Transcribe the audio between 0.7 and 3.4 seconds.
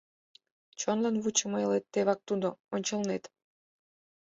Чонлын вучымо элет Тевак тудо— ончылнет!